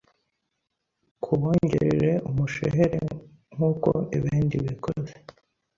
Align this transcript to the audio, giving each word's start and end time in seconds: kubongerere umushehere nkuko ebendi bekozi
kubongerere 1.23 2.09
umushehere 2.29 2.99
nkuko 3.53 3.89
ebendi 4.17 4.55
bekozi 4.65 5.15